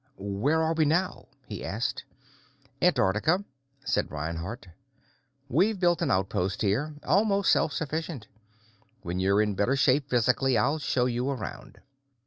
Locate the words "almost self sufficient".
7.03-8.27